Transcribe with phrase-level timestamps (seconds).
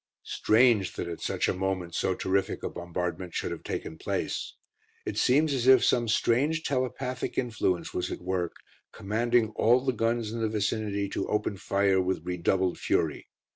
[0.25, 4.55] Strange that at such a moment so terrific a bombardment should have taken place.
[5.05, 8.55] It seems as if some strange telepathic influence was at work,
[8.93, 13.27] commanding all the guns in the vicinity to open fire with redoubled fury.